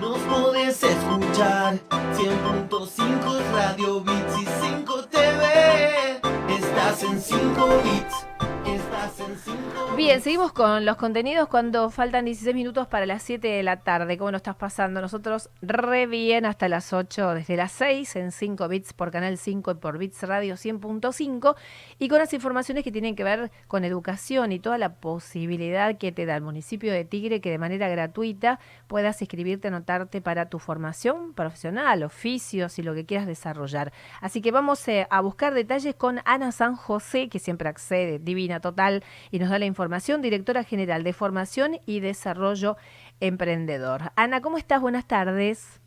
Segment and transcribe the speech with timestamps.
[0.00, 6.20] Nos podés escuchar 100.5 Radio Bits y 5 TV.
[6.48, 8.29] Estás en 5 bits.
[9.00, 13.48] Estás en 5 Bien, seguimos con los contenidos cuando faltan 16 minutos para las 7
[13.48, 14.16] de la tarde.
[14.16, 15.00] ¿Cómo nos estás pasando?
[15.00, 19.70] Nosotros re bien hasta las 8, desde las 6 en 5 bits por Canal 5
[19.70, 21.56] y por Bits Radio 100.5
[21.98, 26.12] y con las informaciones que tienen que ver con educación y toda la posibilidad que
[26.12, 30.58] te da el municipio de Tigre que de manera gratuita puedas inscribirte, anotarte para tu
[30.58, 33.92] formación profesional, oficios y lo que quieras desarrollar.
[34.20, 38.60] Así que vamos eh, a buscar detalles con Ana San José, que siempre accede, divina
[38.60, 38.89] total,
[39.30, 42.76] y nos da la información, directora general de formación y desarrollo
[43.20, 44.12] emprendedor.
[44.16, 44.80] Ana, ¿cómo estás?
[44.80, 45.80] Buenas tardes.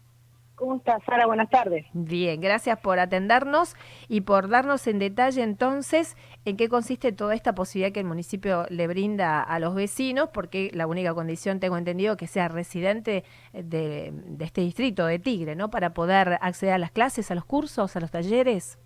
[0.56, 1.26] ¿Cómo estás, Sara?
[1.26, 1.86] Buenas tardes.
[1.94, 3.76] Bien, gracias por atendernos
[4.08, 8.66] y por darnos en detalle entonces en qué consiste toda esta posibilidad que el municipio
[8.70, 14.14] le brinda a los vecinos, porque la única condición, tengo entendido, que sea residente de,
[14.14, 15.72] de este distrito de Tigre, ¿no?
[15.72, 18.78] Para poder acceder a las clases, a los cursos, a los talleres.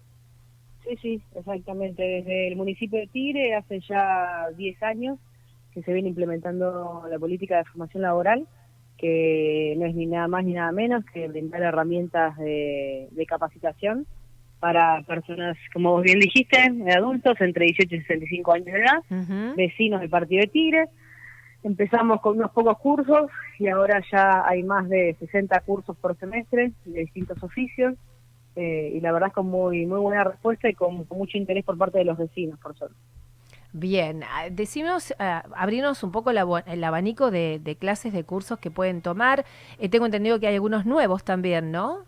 [0.87, 2.01] Sí, sí, exactamente.
[2.01, 5.19] Desde el municipio de Tigre hace ya 10 años
[5.73, 8.47] que se viene implementando la política de formación laboral,
[8.97, 14.07] que no es ni nada más ni nada menos que brindar herramientas de, de capacitación
[14.59, 16.57] para personas, como vos bien dijiste,
[16.95, 20.85] adultos entre 18 y 65 años de edad, vecinos del partido de Tigre.
[21.63, 26.71] Empezamos con unos pocos cursos y ahora ya hay más de 60 cursos por semestre
[26.85, 27.95] de distintos oficios.
[28.57, 31.63] Eh, y la verdad es con muy muy buena respuesta y con, con mucho interés
[31.65, 32.97] por parte de los vecinos, por suerte.
[33.73, 38.23] Bien, ah, decimos, ah, abrirnos un poco el, abo- el abanico de, de clases, de
[38.23, 39.45] cursos que pueden tomar.
[39.79, 42.05] Eh, tengo entendido que hay algunos nuevos también, ¿no?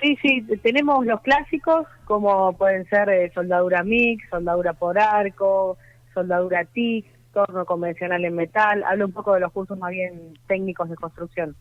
[0.00, 5.78] Sí, sí, tenemos los clásicos como pueden ser eh, soldadura mix, soldadura por arco,
[6.12, 8.84] soldadura TIC, torno convencional en metal.
[8.84, 11.56] Hablo un poco de los cursos más bien técnicos de construcción.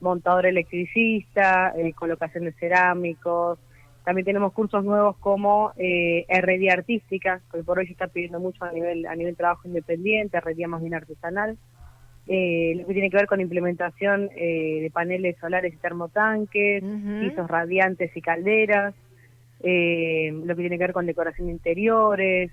[0.00, 3.58] Montador electricista, eh, colocación de cerámicos.
[4.04, 8.64] También tenemos cursos nuevos como eh, herrería artística, que por hoy se está pidiendo mucho
[8.64, 11.58] a nivel a nivel trabajo independiente, herrería más bien artesanal.
[12.26, 16.82] Eh, lo que tiene que ver con implementación eh, de paneles solares y termotanques,
[17.20, 18.94] pisos radiantes y calderas,
[19.60, 22.50] eh, lo que tiene que ver con decoración de interiores.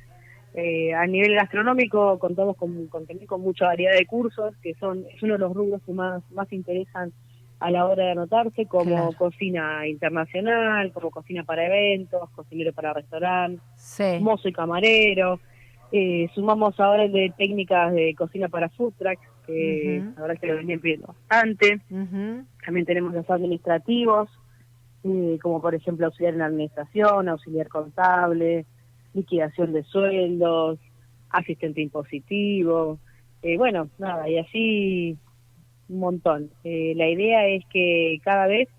[0.53, 5.21] Eh, a nivel gastronómico contamos con, con, con mucha variedad de cursos, que son es
[5.21, 7.11] uno de los rubros que más, más interesan
[7.59, 9.13] a la hora de anotarse, como Claro.
[9.13, 14.19] cocina internacional, como cocina para eventos, cocinero para restaurante, Sí.
[14.19, 15.39] mozo y camarero.
[15.91, 20.13] Eh, sumamos ahora el de técnicas de cocina para food truck, que Ujú.
[20.15, 21.79] la verdad es que lo venían pidiendo bastante.
[21.89, 22.45] Ujú.
[22.65, 24.29] También tenemos los administrativos,
[25.03, 28.65] eh, como por ejemplo auxiliar en administración, auxiliar contable,
[29.13, 30.79] liquidación de sueldos,
[31.29, 32.99] asistente impositivo,
[33.41, 35.17] eh, bueno, nada, y así
[35.89, 36.49] un montón.
[36.63, 38.69] Eh, la idea es que cada vez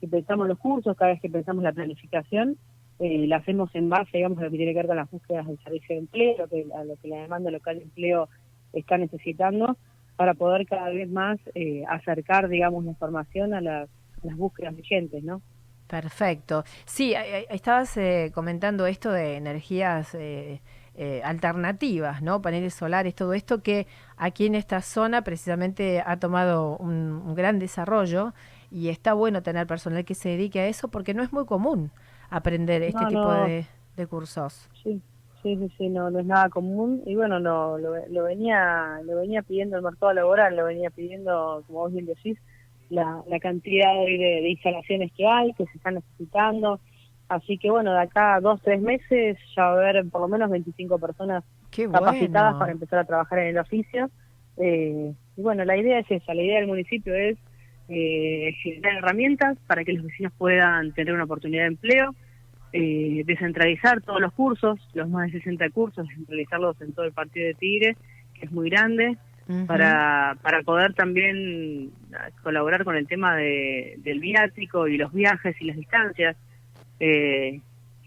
[0.00, 2.56] que pensamos los cursos, cada vez que pensamos la planificación,
[2.98, 5.46] eh, la hacemos en base, digamos, a lo que tiene que ver con las búsquedas
[5.46, 8.28] del servicio de empleo, lo que- a lo que la demanda local de empleo
[8.72, 9.76] está necesitando,
[10.16, 13.88] para poder cada vez más eh, acercar, digamos, la información a las,
[14.22, 15.42] a las búsquedas vigentes, ¿no?
[15.88, 16.64] Perfecto.
[16.84, 17.14] Sí,
[17.50, 20.16] estabas eh, comentando esto de energías
[20.96, 22.42] eh, alternativas, ¿no?
[22.42, 23.86] Paneles solares, todo esto que
[24.16, 28.34] aquí en esta zona precisamente ha tomado un, un gran desarrollo
[28.70, 31.90] y está bueno tener personal que se dedique a eso porque no es muy común
[32.30, 33.32] aprender este No, tipo no.
[33.34, 34.68] de, de cursos.
[34.82, 35.02] Sí,
[35.42, 39.16] sí, sí, sí, no, no es nada común y bueno, no, lo, lo venía lo
[39.16, 42.38] venía pidiendo el mercado laboral, lo venía pidiendo, como vos bien decís,
[42.88, 46.80] la, la cantidad de, de instalaciones que hay, que se están necesitando.
[47.28, 50.28] Así que bueno, de acá a dos, tres meses ya va a haber por lo
[50.28, 52.58] menos 25 personas Qué capacitadas bueno.
[52.58, 54.10] para empezar a trabajar en el oficio.
[54.58, 57.36] Eh, y bueno, la idea es esa, la idea del municipio es
[57.88, 62.14] eh, generar herramientas para que los vecinos puedan tener una oportunidad de empleo,
[62.72, 67.46] eh, descentralizar todos los cursos, los más de 60 cursos, descentralizarlos en todo el partido
[67.46, 67.96] de Tigre,
[68.34, 69.16] que es muy grande,
[69.68, 75.54] para, para poder también ah, colaborar con el tema de, del viático y los viajes
[75.60, 76.36] y las distancias.
[77.00, 77.60] Eh,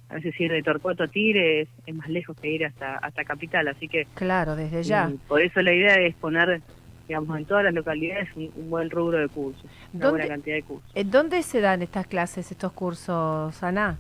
[0.09, 3.23] a veces ir de Torcuato a Tigre es, es más lejos que ir hasta, hasta
[3.23, 5.11] Capital, así que Claro, desde ya.
[5.27, 6.61] por eso la idea es poner,
[7.07, 10.55] digamos, en todas las localidades un, un buen rubro de cursos, una ¿Dónde- buena cantidad
[10.55, 10.91] de cursos.
[10.95, 13.97] ¿En dónde se dan estas clases, estos cursos, Ana?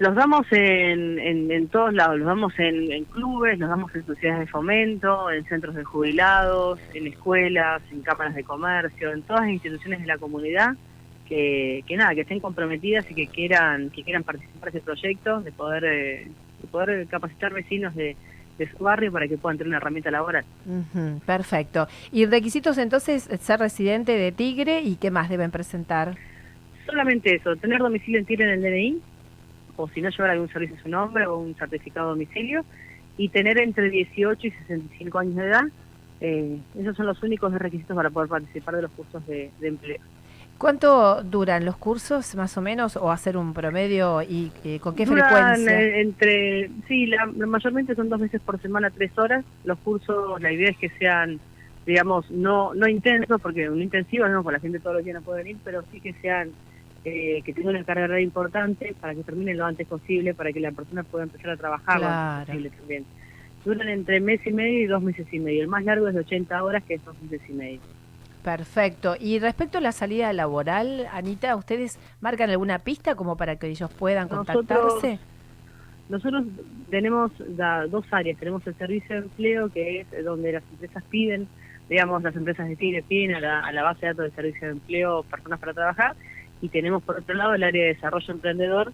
[0.00, 4.06] Los damos en, en, en todos lados, los damos en, en clubes, los damos en
[4.06, 9.42] sociedades de fomento, en centros de jubilados, en escuelas, en cámaras de comercio, en todas
[9.42, 10.70] las instituciones de la comunidad
[11.30, 15.40] que, que nada, que estén comprometidas y que quieran, que quieran participar de este proyecto,
[15.40, 16.28] de poder, eh,
[16.60, 18.16] de poder capacitar vecinos de,
[18.58, 20.44] de su barrio para que puedan tener una herramienta laboral.
[21.24, 21.86] Perfecto.
[22.10, 26.16] Y requisitos entonces, ser residente de Tigre y qué más deben presentar.
[26.84, 29.00] Solamente eso, tener domicilio en Tigre en el DNI,
[29.76, 32.64] o si no llevar algún servicio a su nombre o un certificado de domicilio,
[33.16, 35.64] y tener entre 18 y 65 años de edad.
[36.20, 40.00] Eh, esos son los únicos requisitos para poder participar de los cursos de, de empleo.
[40.60, 45.06] ¿Cuánto duran los cursos más o menos o hacer un promedio y eh, con qué
[45.06, 45.26] Duran,
[45.56, 45.80] frecuencia?
[45.80, 49.42] eh, entre, sí, la, mayormente son dos veces por semana, tres horas.
[49.64, 51.40] Los cursos, la idea es que sean,
[51.86, 55.22] digamos, no no intensos, porque un intensivo no, porque la gente todos los días no
[55.22, 56.50] puede venir, pero sí que sean,
[57.06, 60.72] eh, que tengan una carga importante para que terminen lo antes posible, para que la
[60.72, 62.20] persona pueda empezar a trabajar lo Claro.
[62.40, 63.04] antes posible también.
[63.64, 65.62] Duran entre mes y medio y dos meses y medio.
[65.62, 67.80] El más largo es de 80 horas, que es dos meses y medio.
[68.42, 69.16] Perfecto.
[69.20, 73.90] Y respecto a la salida laboral, Anita, ¿ustedes marcan alguna pista como para que ellos
[73.92, 75.18] puedan contactarse?
[76.08, 76.44] Nosotros
[76.90, 78.38] tenemos da- dos áreas.
[78.38, 81.46] Tenemos el servicio de empleo, que es donde las empresas piden,
[81.88, 84.66] digamos, las empresas de Tigre piden a la, a la base de datos de servicio
[84.68, 86.16] de empleo personas para trabajar.
[86.62, 88.92] Y tenemos, por otro lado, el área de desarrollo emprendedor,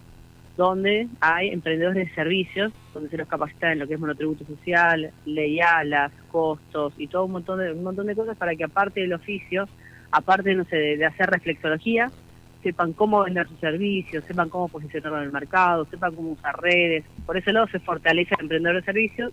[0.56, 5.10] donde hay emprendedores de servicios, donde se los capacita en lo que es monotributo social,
[5.26, 9.00] ley alas, costos y todo un montón de un montón de cosas para que aparte
[9.00, 9.68] del oficio,
[10.10, 12.10] aparte no sé, de, de hacer reflexología,
[12.62, 17.04] sepan cómo vender sus servicios, sepan cómo posicionarlo en el mercado, sepan cómo usar redes.
[17.26, 19.32] Por ese lado se fortalece el emprendedor de servicios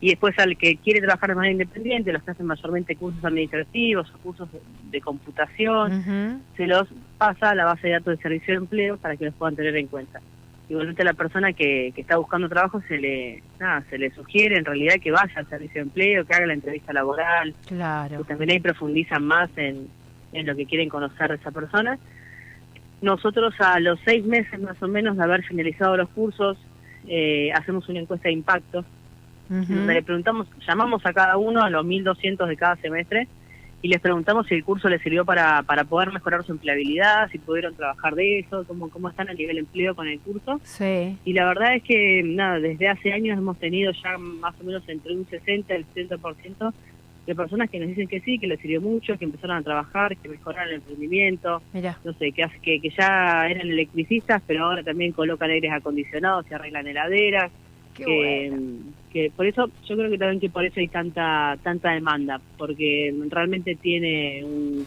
[0.00, 4.10] y después al que quiere trabajar de manera independiente, los que hacen mayormente cursos administrativos
[4.14, 4.60] o cursos de,
[4.90, 9.16] de computación, se los pasa a la base de datos de servicio de empleo para
[9.16, 10.20] que los puedan tener en cuenta.
[10.68, 14.56] Igualmente a la persona que, que está buscando trabajo se le nada, se le sugiere
[14.56, 18.24] en realidad que vaya al servicio de empleo, que haga la entrevista laboral, que Claro.
[18.24, 19.88] también ahí profundizan más en,
[20.32, 21.98] en lo que quieren conocer de esa persona.
[23.02, 26.56] Nosotros a los seis meses más o menos de haber finalizado los cursos,
[27.06, 28.84] eh, hacemos una encuesta de impacto
[29.76, 33.28] donde le preguntamos, llamamos a cada uno, a los 1.200 de cada semestre,
[33.84, 37.36] y les preguntamos si el curso les sirvió para, para poder mejorar su empleabilidad, si
[37.36, 40.58] pudieron trabajar de eso, cómo, cómo están a nivel empleo con el curso.
[40.64, 41.18] Sí.
[41.22, 44.88] Y la verdad es que, nada, desde hace años hemos tenido ya más o menos
[44.88, 46.72] entre un 60 y el 70%
[47.26, 50.16] de personas que nos dicen que sí, que les sirvió mucho, que empezaron a trabajar,
[50.16, 51.98] que mejoraron el emprendimiento, Mira.
[52.04, 56.54] no sé, que, que, que ya eran electricistas, pero ahora también colocan aires acondicionados y
[56.54, 57.52] arreglan heladeras
[57.94, 58.52] que,
[59.12, 63.14] que por eso yo creo que también que por eso hay tanta tanta demanda porque
[63.30, 64.86] realmente tiene un,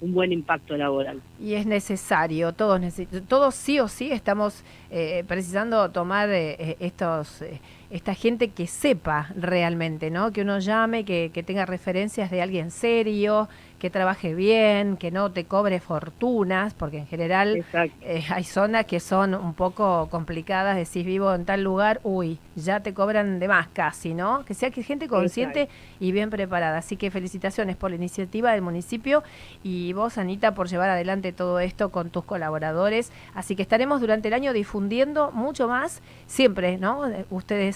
[0.00, 1.20] un buen impacto laboral.
[1.40, 2.80] Y es necesario, todos,
[3.28, 7.60] todos sí o sí estamos eh, precisando tomar eh, eh, estos, eh,
[7.90, 10.32] esta gente que sepa realmente, ¿no?
[10.32, 13.48] Que uno llame, que, que tenga referencias de alguien serio,
[13.78, 17.64] que trabaje bien, que no te cobre fortunas, porque en general
[18.02, 22.80] eh, hay zonas que son un poco complicadas, decís vivo en tal lugar, uy, ya
[22.80, 24.44] te cobran de más casi, ¿no?
[24.44, 25.68] Que sea que gente consciente
[26.00, 26.78] y bien preparada.
[26.78, 29.22] Así que felicitaciones por la iniciativa del municipio
[29.62, 33.12] y vos, Anita, por llevar adelante todo esto con tus colaboradores.
[33.34, 37.06] Así que estaremos durante el año difundiendo mucho más, siempre, ¿no?
[37.08, 37.24] Eh,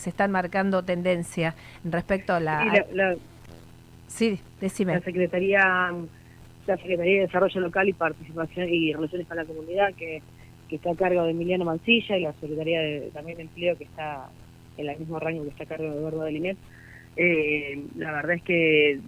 [0.03, 1.55] Ustedes están marcando tendencia
[1.85, 2.65] respecto a la...
[2.67, 3.17] Y la, la-
[4.09, 4.95] Sí, decime.
[4.95, 5.61] la secretaría
[6.67, 10.21] la secretaría de desarrollo local y participación y relaciones con la comunidad que,
[10.69, 13.85] que está a cargo de Emiliano Mancilla y la secretaría de, también de empleo que
[13.85, 14.29] está
[14.77, 16.59] en el mismo rango que está a cargo de Eduardo de Linet
[17.17, 18.99] Eh, la verdad es que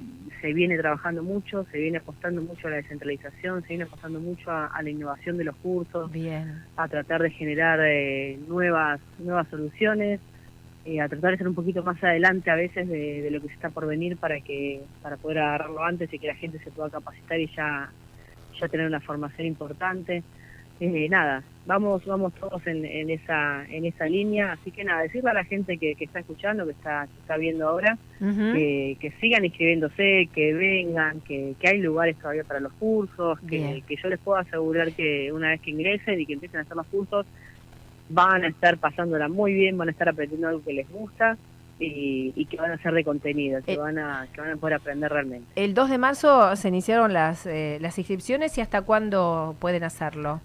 [0.41, 4.51] se viene trabajando mucho, se viene apostando mucho a la descentralización, se viene apostando mucho
[4.51, 6.63] a, a la innovación de los cursos, Bien.
[6.77, 10.21] a tratar de generar eh, nuevas nuevas soluciones,
[10.85, 13.49] eh, a tratar de ser un poquito más adelante a veces de, de lo que
[13.49, 16.71] se está por venir para que para poder agarrarlo antes y que la gente se
[16.71, 17.91] pueda capacitar y ya
[18.61, 20.23] ya tener una formación importante.
[20.81, 25.31] Eh, nada, vamos vamos todos en, en esa en esa línea, así que nada, decirle
[25.31, 29.13] a la gente que, que está escuchando, que está que está viendo ahora, que, que
[29.21, 33.83] sigan inscribiéndose, que vengan, que, que hay lugares todavía para los cursos, que, Bien.
[33.83, 36.77] que yo les puedo asegurar que una vez que ingresen y que empiecen a hacer
[36.77, 37.25] los cursos,
[38.09, 41.37] van a estar pasándola muy bien, van a estar aprendiendo algo que les gusta
[41.81, 43.77] y, y que van a ser de contenido, que, Eh.
[43.79, 45.47] van a, que van a poder aprender realmente.
[45.57, 50.41] El 2 de marzo se iniciaron las, eh, las inscripciones y hasta cuándo pueden hacerlo.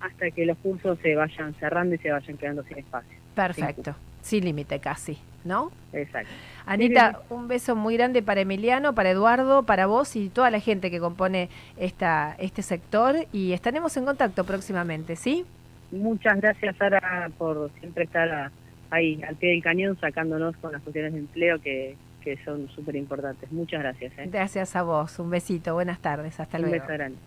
[0.00, 3.16] Hasta que los cursos se vayan cerrando y se vayan quedando sin espacio.
[3.34, 5.70] Perfecto, sin límite casi, ¿no?
[5.92, 6.30] Exacto.
[6.66, 10.90] Anita, un beso muy grande para Emiliano, para Eduardo, para vos y toda la gente
[10.90, 15.44] que compone esta, este sector y estaremos en contacto próximamente, ¿sí?
[15.92, 18.50] Muchas gracias, Sara, por siempre estar
[18.88, 22.96] ahí al pie del cañón sacándonos con las cuestiones de empleo que, que son súper
[22.96, 23.50] importantes.
[23.52, 24.12] Muchas gracias.
[24.18, 24.28] ¿eh?
[24.30, 25.18] Gracias a vos.
[25.18, 25.74] Un besito.
[25.74, 26.38] Buenas tardes.
[26.40, 26.82] Hasta Un luego.
[26.82, 27.18] beso grande.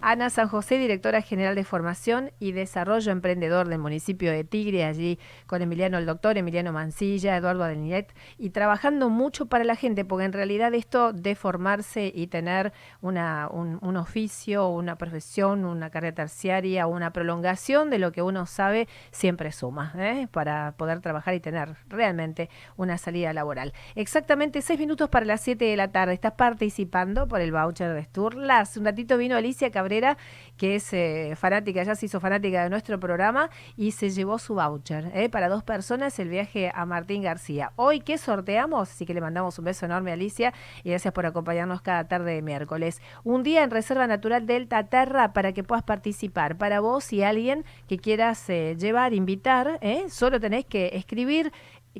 [0.00, 5.18] Ana San José, directora general de Formación y Desarrollo Emprendedor del municipio de Tigre, allí
[5.46, 10.24] con Emiliano el doctor, Emiliano Mancilla, Eduardo Adeniet, y trabajando mucho para la gente, porque
[10.24, 16.14] en realidad esto de formarse y tener una, un, un oficio, una profesión, una carrera
[16.14, 20.26] terciaria, una prolongación de lo que uno sabe, siempre suma, ¿eh?
[20.30, 23.72] para poder trabajar y tener realmente una salida laboral.
[23.94, 26.14] Exactamente seis minutos para las siete de la tarde.
[26.14, 28.76] Estás participando por el voucher de Sturlas.
[28.76, 30.18] Un ratito vino Alicia Cabrera,
[30.56, 34.54] que es eh, fanática, ya se hizo fanática de nuestro programa y se llevó su
[34.54, 35.28] voucher ¿eh?
[35.28, 37.72] para dos personas el viaje a Martín García.
[37.76, 38.90] Hoy, ¿qué sorteamos?
[38.90, 42.34] Así que le mandamos un beso enorme a Alicia y gracias por acompañarnos cada tarde
[42.34, 43.00] de miércoles.
[43.22, 46.58] Un día en Reserva Natural Delta Terra para que puedas participar.
[46.58, 51.52] Para vos y alguien que quieras eh, llevar, invitar, solo tenés que escribir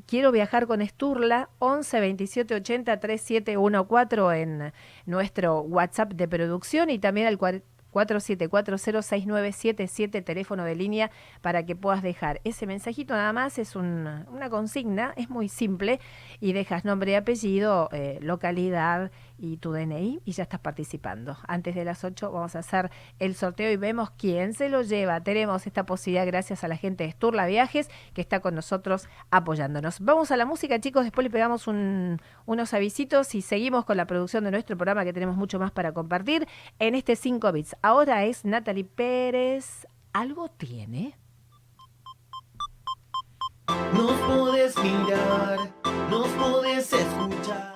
[0.06, 4.72] Quiero viajar con Esturla, 11 27 80 3714 en
[5.04, 11.10] nuestro WhatsApp de producción y también al 47406977, teléfono de línea,
[11.42, 13.12] para que puedas dejar ese mensajito.
[13.14, 16.00] Nada más es un, una consigna, es muy simple,
[16.40, 19.10] y dejas nombre y apellido, eh, localidad
[19.42, 21.36] y tu DNI y ya estás participando.
[21.48, 25.20] Antes de las 8 vamos a hacer el sorteo y vemos quién se lo lleva.
[25.20, 29.98] Tenemos esta posibilidad gracias a la gente de Sturla Viajes que está con nosotros apoyándonos.
[29.98, 34.44] Vamos a la música, chicos, después le pegamos unos avisitos y seguimos con la producción
[34.44, 36.46] de nuestro programa que tenemos mucho más para compartir
[36.78, 37.76] en este 5 bits.
[37.82, 39.88] Ahora es Natalie Pérez.
[40.12, 41.18] ¿Algo tiene?
[43.92, 45.58] Nos podés mirar,
[46.10, 47.71] nos podés escuchar.